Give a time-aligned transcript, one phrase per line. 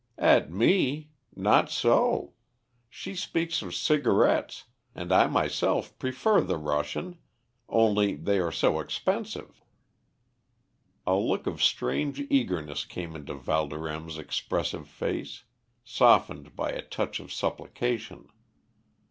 [0.17, 1.11] "At me?
[1.35, 2.33] Not so;
[2.89, 4.63] she speaks of cigarettes,
[4.95, 7.19] and I myself prefer the Russian,
[7.69, 9.61] only they are so expensive."
[11.05, 15.43] A look of strange eagerness came into Valdorême's expressive face,
[15.83, 18.27] softened by a touch of supplication.